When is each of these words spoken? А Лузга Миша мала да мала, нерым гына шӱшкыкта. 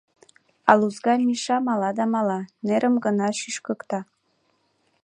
А 0.69 0.71
Лузга 0.79 1.13
Миша 1.27 1.57
мала 1.67 1.89
да 1.97 2.05
мала, 2.13 2.39
нерым 2.67 2.95
гына 3.05 3.27
шӱшкыкта. 3.39 3.99